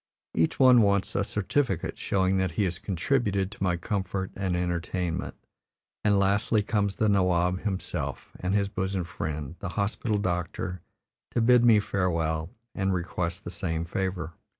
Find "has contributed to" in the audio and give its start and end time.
2.63-3.61